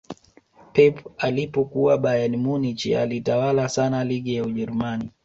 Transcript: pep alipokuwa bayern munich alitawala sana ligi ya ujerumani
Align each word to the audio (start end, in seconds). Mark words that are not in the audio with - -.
pep 0.73 1.05
alipokuwa 1.17 1.97
bayern 1.97 2.35
munich 2.37 2.85
alitawala 2.95 3.69
sana 3.69 4.03
ligi 4.03 4.35
ya 4.35 4.43
ujerumani 4.45 5.11